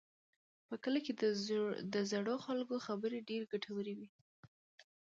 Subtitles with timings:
[0.67, 1.13] په کلي کې
[1.93, 4.07] د زړو خلکو خبرې ډېرې ګټورې وي.